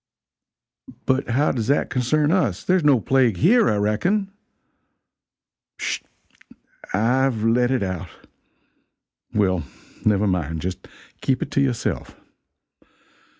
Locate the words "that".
1.67-1.91